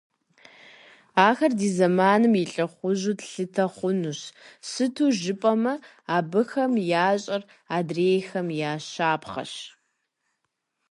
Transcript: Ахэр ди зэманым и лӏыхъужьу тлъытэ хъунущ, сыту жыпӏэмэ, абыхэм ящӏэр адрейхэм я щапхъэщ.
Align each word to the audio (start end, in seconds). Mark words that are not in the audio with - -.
Ахэр 1.27 1.51
ди 1.59 1.69
зэманым 1.77 2.33
и 2.41 2.45
лӏыхъужьу 2.51 3.17
тлъытэ 3.19 3.65
хъунущ, 3.75 4.19
сыту 4.69 5.07
жыпӏэмэ, 5.19 5.73
абыхэм 6.15 6.73
ящӏэр 7.07 7.41
адрейхэм 7.77 8.47
я 8.71 8.73
щапхъэщ. 8.89 9.53